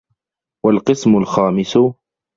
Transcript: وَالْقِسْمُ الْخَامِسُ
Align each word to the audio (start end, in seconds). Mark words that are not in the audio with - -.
وَالْقِسْمُ 0.65 1.17
الْخَامِسُ 1.17 1.77